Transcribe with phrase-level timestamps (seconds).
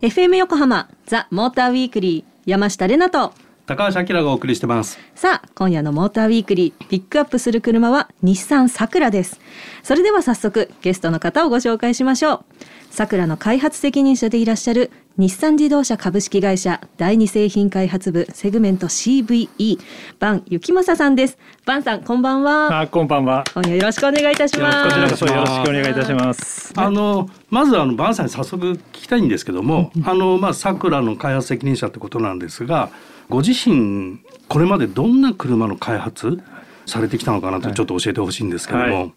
[0.00, 3.34] FM 横浜ザ・モーターウィークリー山下れなと。
[3.66, 4.98] 高橋明がお送りしてます。
[5.14, 9.38] さあ今夜のモーターウィークリーピックアップする車は日産サクラです。
[9.82, 12.44] それでは早速ゲストの方をご紹介しましょう。
[12.88, 19.78] サクラの開発責任者でいらっしゃる日産自動車株式会社第二製品開発部セグメント CVE
[20.18, 21.38] バン幸正さんです。
[21.66, 22.80] バンさんこんばんは。
[22.80, 23.44] あこんばんは。
[23.52, 24.88] 今夜よろしくお願いいたします。
[24.88, 26.72] こちらこそよろしくお願いいたします。
[26.76, 32.88] あのまずあのバンさんに早速聞きたいんですけどもあのまあサクラの開発責任者ってことなんですが
[33.28, 36.40] ご自身これまでどんな車の開発
[36.86, 39.12] されてきたのかなとちょっと教えてほしいんですけども、はいはい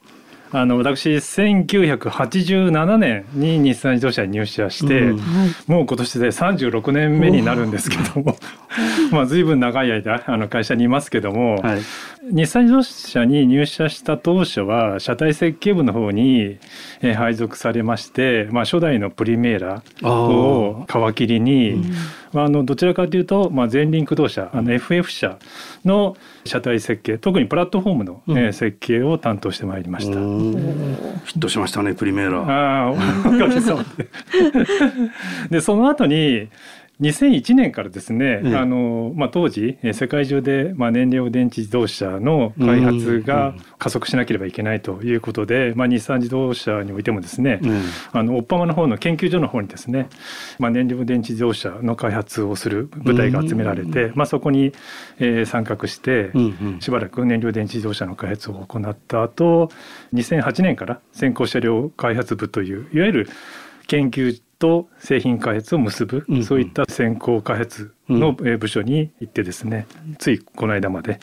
[0.52, 5.20] あの私1987年に日産自動車に入社して、うん、
[5.68, 8.38] もう今年で36年目になるんですけども
[9.12, 11.82] まあ随分長い間あの会社にいますけども、はい、
[12.32, 16.58] 日産自動車に入社した当初は車体設計部の方に、
[17.02, 21.94] え配属されまして、まあ、初代のプリメーラを皮切りに、うん
[22.36, 25.40] まあ、あのどちらかというと、まあ、前輪駆動車あの FF 車
[25.86, 30.12] の車体設計特にプラットフォームの、うん、設計を担当してまいりました。
[30.12, 32.42] ヒットしましたねプリメーラ。
[32.42, 34.10] ああおかげさま で。
[35.50, 36.50] でその後に
[37.02, 47.82] 2001年からですね、うん、あのまあ、当時世界中で、まあ、燃料電池自動車の開発が加速しなければいけないということで、まあ、日産自動車においてもですね、うん、
[48.14, 50.08] あのオッパマの方の研究所の方にですね、
[50.58, 54.72] まあ、燃料電池自動車の開発をする部隊が集められて、まあ、そこに、
[55.20, 56.32] えー、参画して、
[56.80, 59.70] しばらく燃料電池自動車の開発を行った後
[60.14, 63.30] 2008年から先行車両開発部といういわゆる
[63.88, 71.20] 研究と製品開発を結ぶ、うんうん、そういった先行開発の部署に行ってですね、うん、ついこの間まで、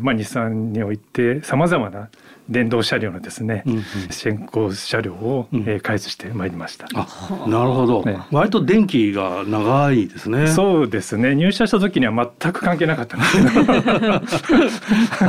[0.00, 2.10] まあ、日産においてさまざまな
[2.48, 6.86] 電動車両のですね、うんうん、先行車両を、うん、えー、開発してまいりました。
[6.94, 7.06] あ、
[7.46, 10.48] なるほど、ね、割と電気が長いですね。
[10.48, 11.34] そうですね。
[11.34, 14.20] 入社した時には全く関係なかったんですけど、 まあ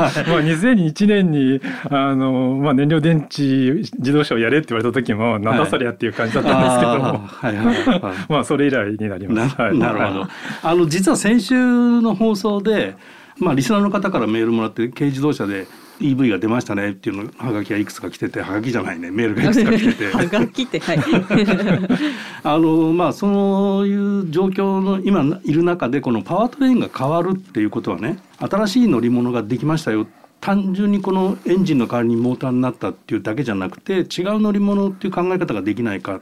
[0.09, 9.57] 2001年にあのまあ燃料電池自動車をやれって言われた時もなんだそりゃっていう感じだったんですけども、はいはいはいはい、 まあそれ以来になります。
[9.57, 10.27] な,、なるほど。
[10.63, 11.55] あの実は先週
[12.01, 12.95] の放送で。
[13.39, 15.67] まあ、リスナーの方からメールもらって軽自動車で
[15.99, 20.11] EV が出ましたねっていうのはがきがいくつか来ててはがきじゃないねメールがいくつか来てて。
[20.11, 20.99] はがきってはい。
[22.43, 30.07] あのまあそういう状況の今いる中でこのパワートレインが変わるっていうことはね新しい乗り物ができましたよ。
[30.41, 36.19] 単純にこのエンジンの代わりにモーターになったっていうだけじゃなくて違う乗り物っていう考え方ができないか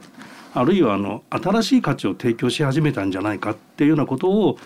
[0.54, 4.58] あるいはあの新しい価値を提供し始めたんじゃないかっていうようなことを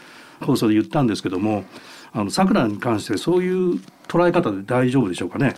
[0.42, 1.64] 放送で言ったんですけども
[2.12, 5.54] あのさくらに関してそういう捉え方で大丈夫でしょうかね？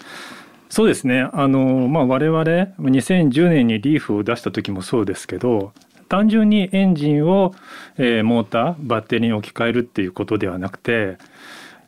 [0.68, 5.72] そうですねあの、まあ、我々2010年にリーフを出した時もそうですけど
[6.08, 7.54] 単純にエンジンを、
[7.96, 11.18] えー、モーターバッテリーに置き換えるっていうことではなくて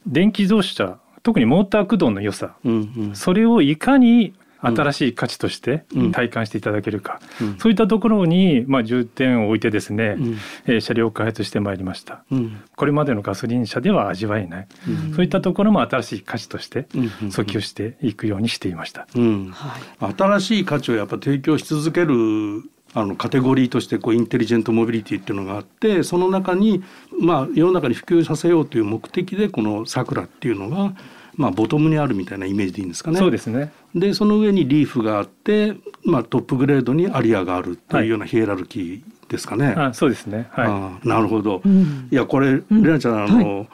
[0.07, 26.83] 電気自動車特にモーター駆動の良さ、うんうん、それをいかに新しい価値として体感していただけるか、うん、そういったところに、まあ、重点を置いてですね、うん、えー、車両を開発してまいりました、うん、これまでのガソリン車では味わえない、うん、そういったところも新しい価値として訴求していくようにしていました、はい、新しい価値をやっぱ提供し続けるあのカテゴリーとしてこうインテリジェントモビリティっていうのがあってその中に
[27.21, 30.95] まあ世の中に普及させようという目的でこの「さくら」っていうのが
[31.41, 33.19] まあ、ボトムにあるみたいなイメージでいいんですかね。
[33.19, 33.73] そうですね。
[33.95, 35.75] でその上にリーフがあって、
[36.05, 39.69] まあ、トップグレードにアリアがあるというようなヒエラルキーですかね。
[39.69, 43.69] はい、あそうですね、はい、あなるほど、うん、いやこれ、レナちゃんあの、はい、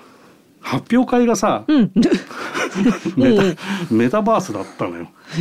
[0.60, 1.90] 発表会がさ、うん、
[3.16, 3.42] メタ
[3.90, 5.08] メタバースだったのよ。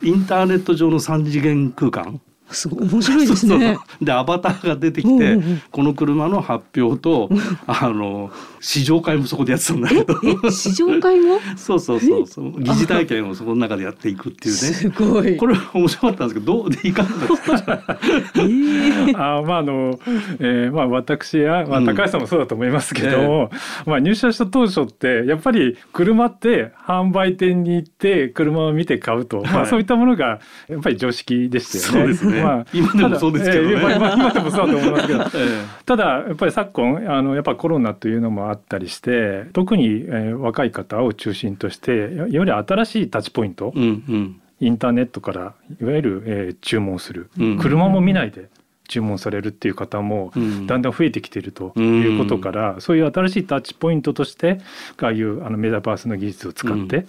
[0.00, 2.20] インターネット上の三次元空間
[2.50, 3.78] すごい面白いですね。
[4.00, 7.28] でアバターが出てきて、うんうん、この車の発表と
[7.66, 10.50] あの試乗会もそこでやってたんだけど。
[10.50, 11.38] 試乗会も？
[11.56, 12.52] そうそうそうそう。
[12.60, 14.60] 疑似体験をそこの中でやっていくっていうね。
[14.60, 15.36] すごい。
[15.36, 17.98] これ面白かったんですけどどうでいかがですか、
[18.36, 19.98] えー、あまああの、
[20.40, 23.50] えー、まあ私や、まあ、高橋さんもそうだと思いますけども、
[23.86, 32.14] うん、まあ入社した当初ってやっぱり車って販売店に行って車を見て買うと、はい、まあそういったものがやっぱり常識でしたよね。
[32.14, 48.48] そうですねまあ、今でもそうですけど、ね、えー、今でもそうだと思いますけど、 えー、ただやっぱり昨今あのやっぱコロナというのもあったりして特に、えー、若い方を中心としていわゆる新しいタッチポイント、うんうん、インターネットからいわゆる、えー、注文する、うん、車も見ないで
[48.88, 50.32] 注文されるっていう方も
[50.66, 54.60] だんだん増えてきているということから、うん、そういう新しいタッチポイントとして
[55.00, 57.06] ああいうあのメタバースの技術を使って、うんうん、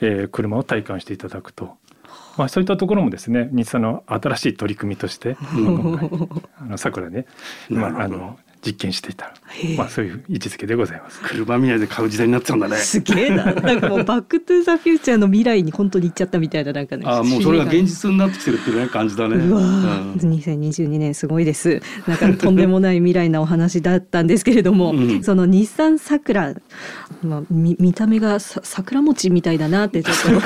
[0.00, 1.76] えー、車を体感していただくと
[2.40, 6.10] まあ、そういったところもですね日産の新しい取り組みとして 今回
[6.58, 7.26] あの桜ね、
[7.68, 9.32] まあ、あの実験していた、
[9.76, 11.20] まあ、そういう位置づけでございます。
[11.22, 12.76] 車未来で買う時代になってたんだね。
[12.76, 13.52] すげえな。
[13.54, 19.36] なんかもう バックトゥザフューチャーの未来に本当に行っちゃったみたいななんかねあもうそれが現実になってきてるっていうね感じだね。
[19.36, 21.80] うわ、うん、2022年すごいです。
[22.06, 26.54] なんかとんでもない未来なお話だったんですけれども、うん、その日産サクラ
[27.22, 30.42] まあ、見見た目がさ桜餅みたいだなってちょっ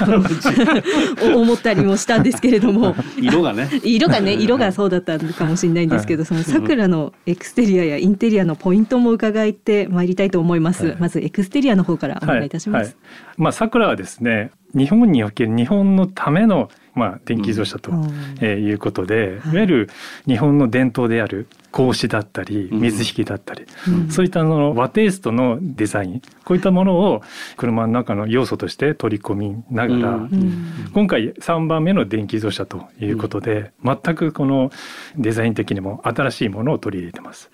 [1.17, 2.95] と 思ったりもしたんですけれども。
[3.21, 3.69] 色がね。
[3.85, 12.95] 色がね色がそうだったかもしれないんですけど、はい、その桜のエクステリアやインテリアのポイントも伺ってまいりたいと思います、はい、まずエクステリアの方からお願いいたします、はい、
[13.39, 18.05] まあ桜はですね日本における日本のためのまあ、電気自動車と、うん、
[18.41, 19.91] えー、いうことで、い、わゆる
[20.27, 26.23] 日本の伝統である格子だったり水引きだったり、うん、そういったの和テイストのデザイン。
[26.45, 27.23] こういったものを
[27.57, 34.71] 車の中の要素として取り込みながら、うん、今回3番目の電気自動車ということで、全くこの
[35.17, 37.51] デザイン的にも新しいものを取り入れてます。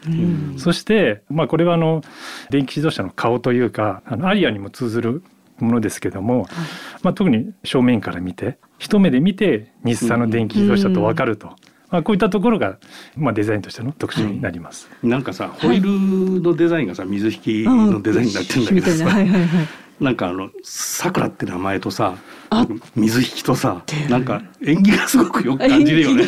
[0.58, 2.02] そして、まあ、これはあの
[2.50, 5.22] 電気自動車の顔というかあのアリアにも通ずる
[5.60, 6.48] ものですけども、はい、
[7.02, 11.54] まあ、特に正面から見て一目で見て日産の電気自動車と分かると。
[11.90, 12.78] まあ、こういったところが、
[13.16, 14.88] まあ、デザインとしての特徴になります。
[15.02, 19.04] なんかさ、ホイールのデザインがさ、水引きのデザインになってるんだけどさ。
[19.06, 19.68] はいはいはい
[20.00, 22.16] なんかあのさくらって名前とさ
[22.96, 26.24] 水引きとさなんか縁起がすごくよく感じるよね。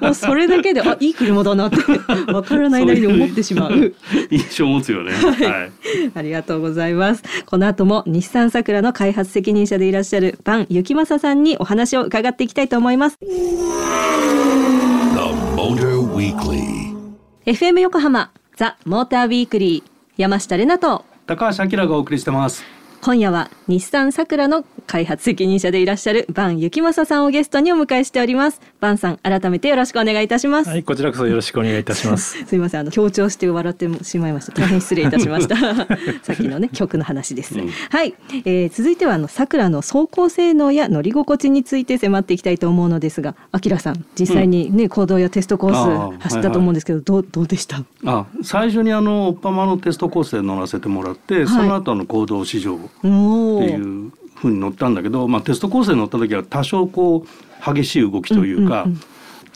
[0.00, 1.76] もうそれだけであいい車だなって
[2.32, 3.94] わからないなりに思ってしまう。
[4.30, 5.72] 印象を持つよね、はい、はい、
[6.14, 7.22] ありがとうございます。
[7.46, 13.18] この後も日産さくらの開発責任者でいらっしゃるバン幸正さんにお話を伺っていきたいと思います。
[17.46, 22.73] FM 横浜ザ・モーターウィークリー山下れなと高橋明がお送りしてます
[23.04, 28.62] 今夜は日産さくらの開発責任者でいらっしゃるバン幸正さんをゲストにお迎えしております。
[28.80, 30.70] バンさん改めてよろしくお願いいたします。
[30.70, 32.38] はいこちらこそよろしくお願いいたします。
[32.48, 34.52] すみませんあの強調して笑ってしまいました。
[34.52, 35.56] 大変失礼いたしました。
[36.24, 38.14] さっきのね曲の話です、うん、はい、
[38.46, 47.82] えー、続いてはあのさくらの走行性能や乗り心地について迫っていきたいと思うのですがあきらさん実際にね、うん、行動やテストコース走ったと思うんですけど、どうどうでした？
[48.06, 59.00] あ最初にあのおっぱまのテストコースで乗らせてもらって、はい、その後の行動試乗っていうふうに乗ったんだけど、まあ、テストコースで乗った時は多少こう激しい動きというか、うんうんうん、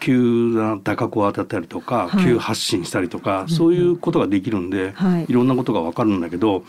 [0.01, 6.65] 急な打角を当たったりとか、はい、急発進したりとか、そういうことができるんで、はい、いろんなことが分かるんだけど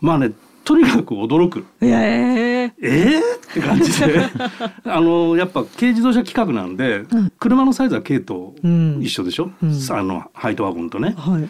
[0.00, 0.32] まあね
[0.64, 1.66] とにかく驚く。
[1.82, 4.22] えー、えー、って感じで。
[4.90, 8.54] あのやっぱ軽自動車規格なんで、うん、車のサイズは軽と
[9.00, 11.14] 一緒でしょ、うん、あのハイトワゴンとね。
[11.18, 11.48] はいはい、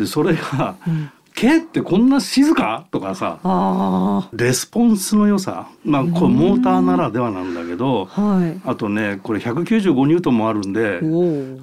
[0.00, 2.86] でそれが、うん毛ってこんな静か？
[2.92, 3.40] とかさ。
[4.32, 5.68] レスポンスの良さ。
[5.84, 11.00] まあこれモーターならではなんだけど、はい、あとねこれ195ニュートンもあるんで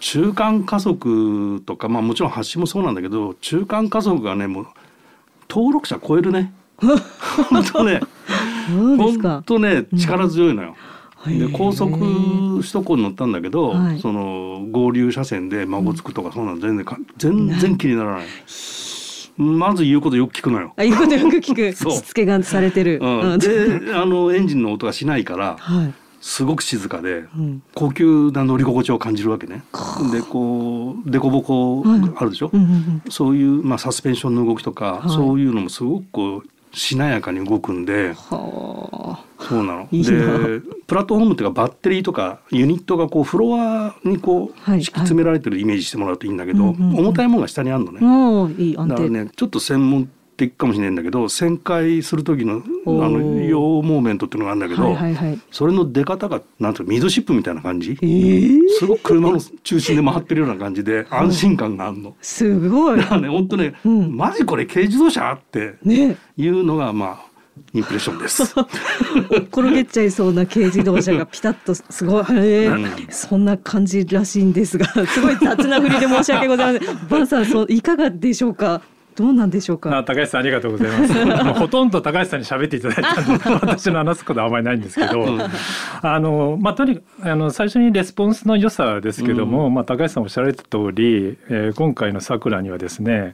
[0.02, 4.68] 中間加速とかまあもちろん発進もそうなんだけど中間加速がねもう
[5.50, 6.54] 登録者超えるね。
[7.50, 8.02] 本当ね。
[8.68, 10.76] 本当ね力強いのよ。
[11.26, 11.98] で高速
[12.58, 16.86] 首都高に乗ったんだけど、はい、その合流車線で孫つくとかそんなの全然
[17.18, 18.26] 全然気にならない。
[19.42, 20.74] まず言うことよく聞くのよ。
[20.78, 21.72] あ言うことよく聞く。
[21.76, 23.00] しつけがされてる。
[23.02, 25.58] うん、であのエンジンの音がしないから。
[25.60, 27.24] はいすごく静かで、
[27.74, 29.64] 高級な乗り心地を感じるわけね。
[30.12, 31.84] でこう凸凹
[32.16, 32.52] あるでしょ、
[33.10, 39.18] そういう、まあ、サスペンションの動きとか、そういうのもすごくこうしなやかに動くんで、そ
[39.52, 39.88] うなの。
[39.92, 48.00] でプラットフォームっていうかバッテリーとかユニットがこうフロアにこう敷き詰められてるイメージしてもらうといいんだけど、重たいものが下にあるのね。
[48.88, 50.10] だからねちょっと専門
[50.48, 62.16] 的かもしれないんだけど旋回する時のあのヨーモーメントっていうのがあるんだけど、はいはいはい、それの出方がなんていうミドシップみたいな感じ、えー、すごく車の中心で回ってるような感じで 安心感があるの。
[62.22, 62.98] すごい。
[62.98, 65.76] だからね本当ね、うん、マジこれ軽自動車って
[66.38, 67.32] いうのがまあ。
[67.74, 68.44] インプレッションです。
[69.52, 77.08] 転げちゃいそうな軽自動車がピタッとすごい、 えー、そんな感じらしいんですが、すごい雑な振りで申し訳ございません。
[77.10, 78.82] バンさん、そういかがでしょうか？
[79.16, 80.04] どうなんでしょうか？
[80.04, 81.54] 高橋さんありがとうございます。
[81.60, 85.26] ほとんど高橋さんに喋っていただいたんで、私の話すことはあまりないんですけど、
[86.02, 93.34] あのまあとにかくあの最初にレスポンスの良さですけども、うん、まあ高橋さんおっしゃられた通り、えー、今回のさくらにはですね、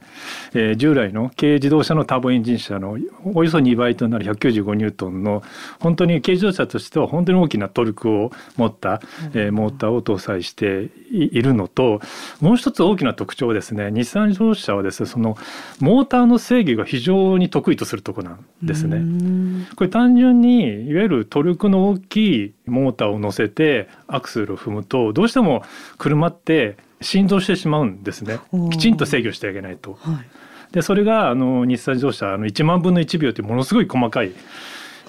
[0.54, 5.42] えー、従来の軽自動車のターボエンジン車のおよそ2倍となる195ニュートンの
[5.80, 9.00] 本当に軽自動車としては本当に大きなトルクを持った、
[9.34, 12.00] えー、モーターを搭載しているのと
[12.40, 15.36] もう一つ大きな特徴ですね日産自動車はですねその
[15.80, 19.66] モーターの制御が非常に得意とするところなんですね。
[19.76, 25.62] これ単純にいわゆるトルクの大きいモーターを乗せてアクセルを踏むとどうしても
[25.98, 28.38] 車って振動してしまうんですね。
[28.70, 29.98] きちんと制御してあげないと。
[30.00, 34.32] はい、でそれがあの日産自動車あの1万分の1秒というものすごい細かい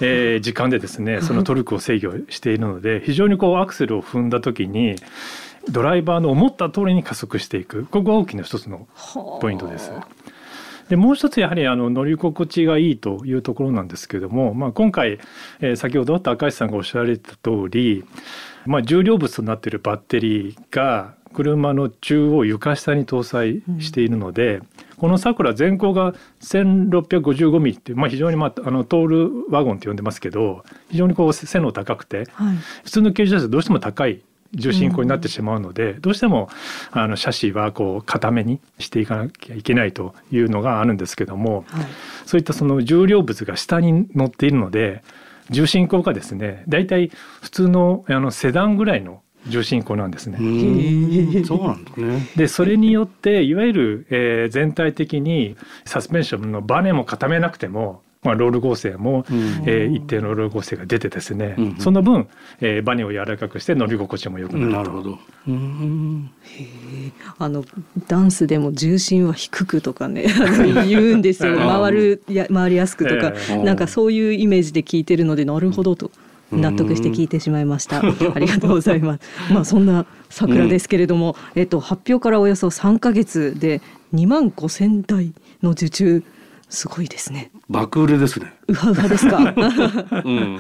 [0.02, 4.96] えー、時間でですねそのトルクを制御しているので非常にこうアクセルを踏んだ時に
[5.68, 7.84] ドライバーの思った通りに加速していく。
[7.84, 8.88] ここが大きな一つの
[9.42, 9.92] ポイントです。
[10.90, 15.20] でもう一つやはりあの乗り心地がいいというところなんですけれども、まあ、今回、
[15.62, 18.04] えー、先ほどあった赤石さんがおっしゃられた通り、
[18.66, 24.68] まあ、重量物となっているバッテリーが車の中央床下に搭載しているので、うん、
[24.98, 36.50] このサクラ全高が1655ミリっていう、まあ、非常に、まあ、あのトールワゴンって呼んでますけど非常にこう背の高くて、はい、普通の軽自動車どうしても高い重心高になってしまうので、うん、どうしても
[36.92, 41.86] あのシャシーはこう固めにしていかなきゃいけないというのがあるんですけども、はい、
[42.26, 45.04] そういったその重量物が下に乗っているので
[45.50, 50.38] 重心高がですねだいたい普通のあのセダンぐらいの重心高なんですね。
[51.46, 52.30] そうなんですね。
[52.36, 62.28] でそれによっていわゆる、えー、全体的にサスペンションのバネも固めなくてもまあ、ロール合成も、うん、えー、一定のロール合成が出てですね、うん、その分、
[62.60, 64.78] えー、バネを柔らかくして乗り心地も良くなると。
[64.78, 65.20] なるほど。
[65.48, 66.30] うん。
[67.38, 67.64] あの
[68.10, 70.26] ダンスでも重心は低くとかね
[70.86, 71.56] 言うんですよ。
[71.64, 76.12] 回るや回りやすくとか、えー、なんかそういうイメージで聞いてるのでなるほどと。
[76.52, 78.02] 納得して聞いてしまいました。
[78.04, 79.54] ありがとうございます。
[79.54, 83.82] まあそんな桜ですけれども、えっと発表からおよそ3か月で
[84.14, 85.32] 2万5千台
[85.64, 86.24] の受注
[86.70, 87.50] すごいですね。
[87.68, 88.54] 爆売れですね。
[88.68, 89.38] うわうわですか。
[89.38, 90.60] うん、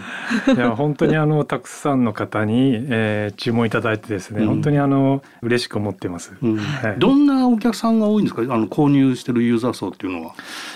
[0.56, 7.00] いや本当にあのたくさんの方に、えー、注文いただいてですね、うん、本当にあの嬉しく思ってます、うんはい。
[7.00, 8.42] どんなお客さんが多いんですか？
[8.42, 10.34] あの購入してるユーザー層っていうのは。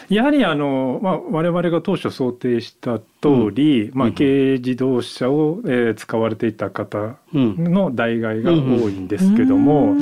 [0.10, 9.96] やはりあのまあ我々が当初想定した通り、まあ軽自動車を、えー、使われていた方の代替が多いんですけども、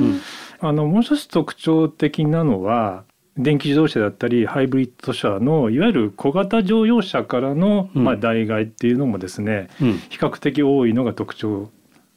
[0.60, 3.04] あのもう一つ特徴的なのは
[3.36, 11.70] 電気自動車だったりハイブリッド車のいわゆる小型乗用車からの、まあ、代替っていうのもですね、うん、比較的多いのが特徴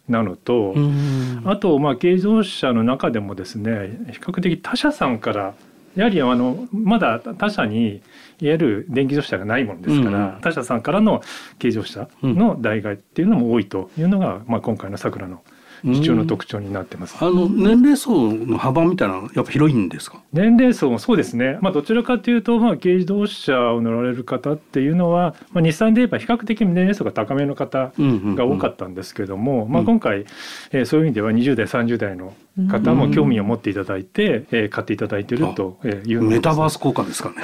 [0.09, 5.55] なのと、うん、あとまあ軽自動車の中でもですね比較的他社さんから
[5.95, 8.01] やはりあのまだ他社に
[8.41, 11.21] いわゆる電気自動車がないものですから、うん、他社さんからの
[11.57, 15.41] 軽自動車の代替っていうのも多いというのが、まあ、今回のさくらの
[15.83, 17.15] 主張の特徴になってます。
[17.19, 20.21] あの年齢層の幅みたいなやっぱ広いんですか？
[20.33, 21.57] 年齢層もそうですね。
[21.61, 30.25] まあどちらかというとまあ軽自動車を乗られる方っていうのは、まあ日産で言えば比較的年齢層が高めの方が多かったんですけども、まあ今回、
[30.71, 32.33] えー、そういう意味では20代30代の
[32.69, 37.35] 方も興味を持っていただいて、えー、買っていただいているというメタバース効果ですかね。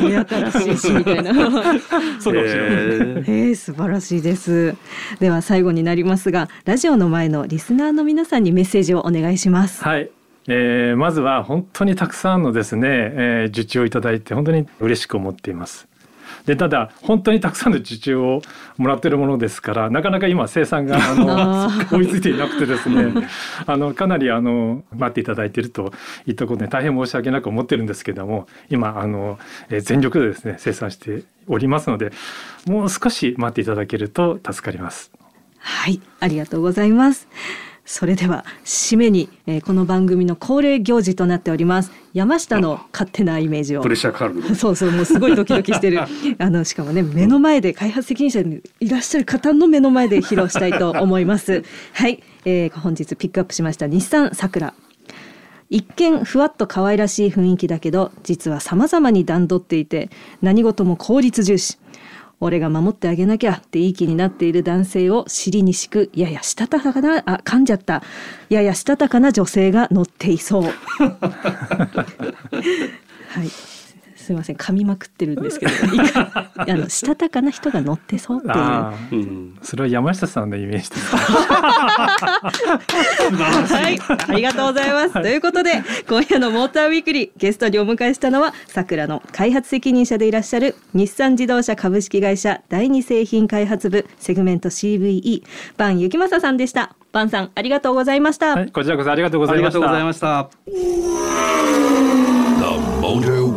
[0.00, 1.32] 目新しいしみたいな。
[2.20, 3.24] そうかもしれない。
[3.26, 4.74] えー、素晴らしいです。
[5.20, 9.82] では最後になりますが、ラジオの前のリスナーの皆さんにメッセージをお願いします。
[9.82, 10.10] はい。
[10.48, 15.90] えー、まずは本当にたくさんのですね、えー、受注をいただいて本当に嬉しく思っています。
[16.46, 18.42] でただ本当にたくさんの受注を
[18.76, 23.26] もらってるものですからなかなか今生産があの追いついていなくてですね
[23.66, 25.92] あのかなりあの待っていただいていると
[26.26, 32.12] いったことで大変申し訳なく思ってるんですけども今あの、え全力でですね生産しておりますので
[32.66, 35.10] もう少し待っていただけると助かります。
[35.60, 37.28] はいありがとうございます。
[37.84, 41.90] それでは締めに、えー、この番組の恒例行事となっております。
[42.12, 43.82] 山下の勝手なイメージを。
[43.82, 46.00] プレッシャーかかる そうそうもうすごいドキドキしてる。
[46.38, 51.64] あのしかもね目の前で開発責任者にいらっしゃる方の目の前で披露したいと思います。
[51.92, 54.74] はい、えー、本日ピックアップしました日産さくら。
[55.68, 60.10] 一見ふわっと可愛らしい雰囲気だけど実は様々に段取っていて
[60.42, 61.78] 何事も効率重視
[62.40, 68.02] 俺が守ってあげなきゃっていい気になっている男性を尻に敷くややしたたかなあ噛んじゃった。
[68.48, 70.62] ややしたたかな女性が乗っていそう。
[70.64, 70.70] は
[73.44, 73.79] い
[74.30, 75.72] すみません噛みまくってるんですけど
[76.56, 81.16] あのしたたかな人が乗ってそうっていう、うん、それは山下さんのイメージです
[83.74, 83.98] はい。
[84.28, 95.42] ありがとうございます、はい、ということで今夜のモーターウィークリーゲストにお迎えしたのはさくらの開発責任者でいらっしゃる日産自動車株式会社第二製品開発部セグメント CVE
[95.76, 96.94] バン幸正さんでした。
[97.12, 99.68] バンさんありがとうございました、はい、こちらこそありがとうございま
[100.12, 100.48] した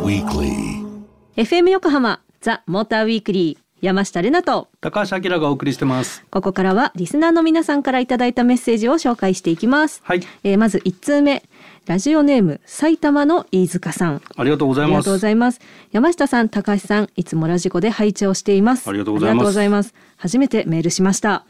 [0.04, 4.68] FM 横浜ザ・モーターウィークリー山下れなと。
[4.82, 6.22] 高橋明がお送りしてます。
[6.30, 10.20] ここからはリスナーの皆さんからいただいたメッセージを紹介していきます、はい。
[10.42, 11.42] えーまず1通目。
[11.86, 14.22] ラジオネーム埼玉の飯塚さん。
[14.36, 14.92] ありがとうございます。
[14.92, 15.60] ありがとうございます。
[15.92, 18.88] 山下さん、高橋さん、いつもラジコで拝聴しています。
[18.88, 19.34] ありがとうございます。
[19.34, 19.94] ありがとうございます。
[20.16, 21.44] 初めてメールしました、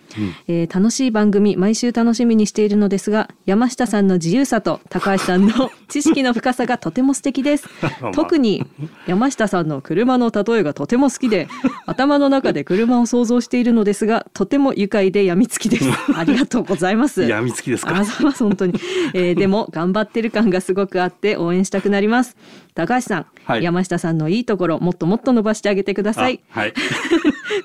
[0.48, 7.68] えー楽しい番組毎週楽しみにしているのですが山下さんの自由さと高橋さんの知識の深さがとても素敵です。
[8.00, 8.64] まあ特に
[9.06, 11.48] 山下さんの車の例えがとても好きで
[11.86, 15.84] 頭の中で車を想像しているのですがとても愉快で病みつきです。
[16.16, 17.22] ありがとうございます。
[17.22, 17.96] やみつきですか？
[17.96, 18.74] あざます本当に、
[19.14, 22.36] えーでも頑張ってる感がすごくあって応援したくなります。
[22.74, 23.62] 高橋さん、はい。
[23.62, 26.40] 山下さんのいいところもっともっと伸ばしてあげてください。
[26.54, 26.74] あはい。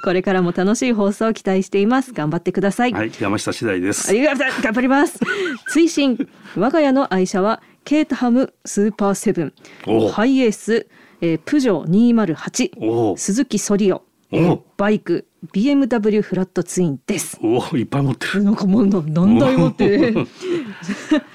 [0.04, 2.14] これからも楽しい放送を期待しています。
[2.14, 4.10] 頑張ってください、はい山下次第です。
[4.10, 5.20] ありがとう頑張ります。
[5.70, 6.28] 追伸。
[6.56, 9.54] 我が家の愛車はケータハムスーパーセブン。
[9.88, 10.88] おハイエース、
[11.22, 14.04] えープジョー208おお鈴木ソリオ、
[14.78, 20.28] バイク BMW フラットツインですおおいっぱい持ってるなんかもうな何台持ってる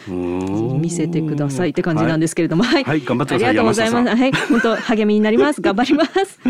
[0.07, 4.09] 見 見せてくださいって感じなんですけれども、はい、はい頑張ってくださいありがとうございます。
[4.09, 5.61] 山はい、本当励みになります。
[5.63, 6.41] 頑張ります。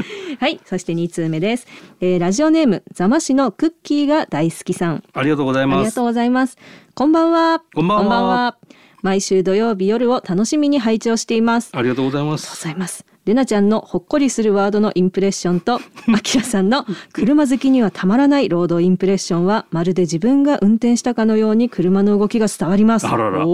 [0.41, 1.67] はい、そして二通目です。
[2.01, 5.05] えーラジオネーム座間市のクッキーが大好きさん。
[5.13, 6.57] ありがとうございますありがとうございます。
[6.95, 7.63] こんばんは。
[7.75, 8.57] こんばんは
[9.03, 11.71] 毎週土曜日夜を楽しみに拝聴しています。
[11.73, 13.05] ありがとうございまごすざいます。
[13.25, 15.81] レナちゃんのほっこりするワードのインプレッションと、
[16.15, 23.07] アキラさんの車好きにはたまらないロードインプレッションは、まるで自分が運転したかのように車の動きが伝わります。
[23.07, 23.45] あらら。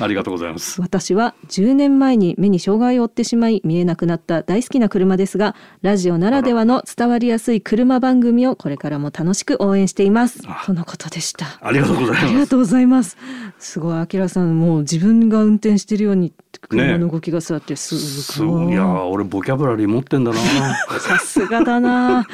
[0.00, 10.40] ありがとうございます私は10年前に目に障害を負ってしまい見えなくなった大好きな車ですがラジオならではの伝わりやすい車番組をこれからも楽しく応援しています。
[10.46, 10.62] あ。
[10.66, 11.58] とのことでした。
[11.60, 12.34] ありがとうござあいます。
[12.34, 13.16] りがとうございます。
[13.58, 16.32] すごいあきらさんもう自分が運転してるように
[16.68, 18.72] 車の動きが伝わってすすごいごい。
[18.72, 20.38] いやー俺ボキャブラリー持ってんだな。
[21.00, 22.26] さすがだな。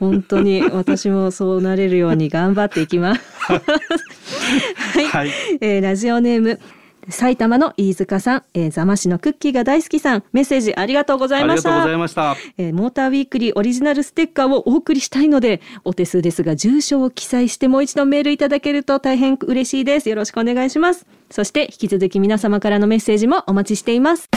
[0.00, 3.20] 本当に私もそうなれるように頑張っていきます。
[3.38, 5.30] はい、 はい。
[5.60, 6.60] えーラジオネーム
[7.08, 12.36] 埼玉の飯塚さん、えー、座間市のクッキーが大好きさんメッセージありがとうございましありがとうございたました。
[12.58, 20.08] えーモーターウィークリーオリジナルステッカーをお送りしたいのでお手数ですが住所を記載してもう一度メールいただけると大変嬉しいです。
[20.08, 21.06] よろしくお願いします。
[21.30, 24.28] そして引き続き皆様からのメッセージもお待ちしています。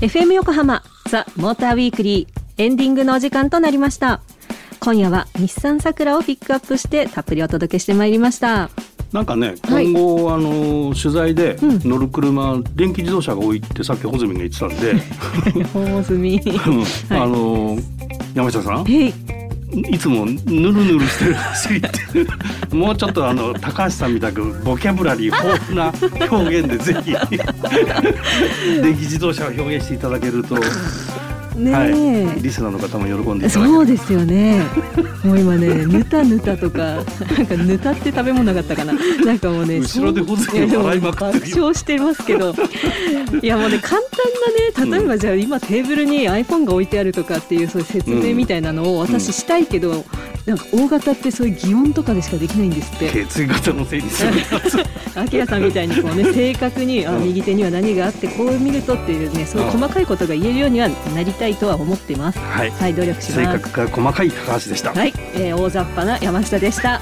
[0.00, 4.20] FM 横浜ザ・モーターウィークリーエンディングのお時間となりました。
[4.84, 8.68] 今夜は日産サクラをピックアップしてたっぷりお届けしてまいりました
[9.14, 9.92] なんかねはい。
[9.92, 11.88] 今後、あの取材でうん。
[11.88, 14.94] 乗る車、電気自動車が多いってさっき穂積が言ってたんで、
[15.72, 17.16] 大積 うん。
[17.16, 17.78] あの
[18.34, 18.84] 山下さん？
[19.90, 22.74] いつもぬるぬるしてるらしいって。
[22.74, 25.92] もうちょっとあの高橋さんみたくボキャブラリー豊富な
[26.30, 27.12] 表現でぜひ
[28.82, 30.56] 電気自動車を表現していただけると、
[31.54, 34.60] ねえ、はい、リスナーの方も喜んでそうですよね。
[35.22, 38.92] もう今ね、 ぬたぬたとか、なんかぬたって食べ物なかったかな。
[39.24, 42.54] なんかもうね、後ろでそうホズキが笑いまくって爆笑してますけど。
[43.40, 44.00] いやもうね、簡
[44.74, 50.04] 単なね、例えばじゃあ今テーブルに iPhone が置いてあるとかっていうそういう説明みたいなのを私したいけど、
[50.46, 53.10] なんか大型ってそういう擬音とかでしかできないんですって。
[53.10, 62.38] 血液型のせいにするやつアキラさんみたいにこうね正確にあうん右手には何があってこう見るとっていうねそういう細かいことが言えるようにはなりたいとは思っています。
[62.38, 63.60] はいはい努力し性ます。
[63.60, 67.00] 格が細かい高橋でした、はい、えー、大雑把な山下でした。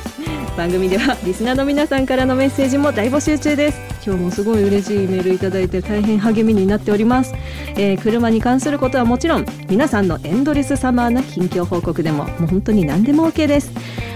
[0.57, 3.91] 番組ではリスナーの皆さんからのメッセージも大募集中です。
[4.05, 7.35] 今日もすごい嬉しいメールいただいて大変励みになっております。
[7.77, 13.71] えー車に関することはもちろん皆さんのエンドレスサマーな近況報告でももう本当に何でも OK です。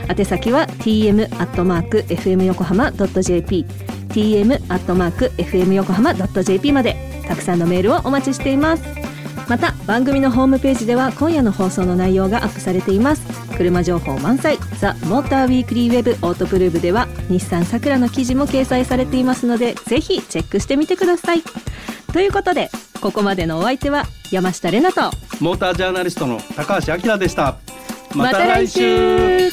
[0.08, 3.64] 宛先は tm アットマーク fm 横浜 .jp
[4.08, 6.96] tm アットマーク fm 横浜 .jp まで
[7.26, 8.82] たくさんのメールをお待ちしています。
[9.48, 14.58] また番組のホームページでは今夜の放送の内容がアップされています車情報満載。
[14.78, 21.42] ザ・モーターウィークリーウェブオートプルーブでは日産さくらの記事も掲載されていますのでぜひチェックしてみてください。
[22.12, 27.56] ということでここまでのお相手は山下れなとモータージャーナリストの高橋明でした。
[28.14, 29.50] また来週